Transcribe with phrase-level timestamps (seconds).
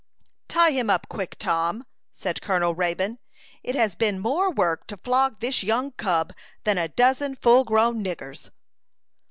[0.47, 3.19] "Tie him up quick, Tom," said Colonel Raybone.
[3.61, 8.03] "It has been more work to flog this young cub than a dozen full grown
[8.03, 8.49] niggers."